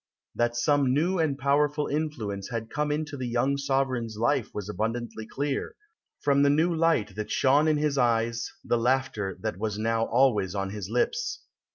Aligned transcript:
That 0.33 0.55
some 0.57 0.95
new 0.95 1.19
and 1.19 1.37
powerful 1.37 1.85
influence 1.85 2.49
had 2.49 2.71
come 2.71 2.91
into 2.91 3.15
the 3.15 3.27
young 3.27 3.55
sovereign's 3.55 4.17
life 4.17 4.49
was 4.51 4.67
abundantly 4.67 5.27
clear, 5.27 5.75
from 6.23 6.41
the 6.41 6.49
new 6.49 6.73
light 6.73 7.13
that 7.15 7.29
shone 7.29 7.67
in 7.67 7.77
his 7.77 7.99
eyes, 7.99 8.51
the 8.65 8.79
laughter 8.79 9.37
that 9.41 9.57
was 9.59 9.77
now 9.77 10.05
always 10.05 10.55
on 10.55 10.71
his 10.71 10.89
lips. 10.89 11.43